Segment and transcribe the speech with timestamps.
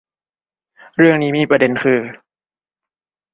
[0.97, 1.99] เรื่องนี้มีประเด็นคือ